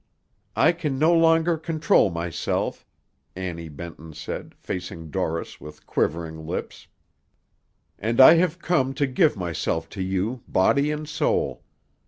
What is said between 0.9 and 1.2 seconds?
no